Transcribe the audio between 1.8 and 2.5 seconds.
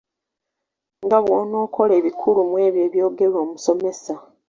ebikulu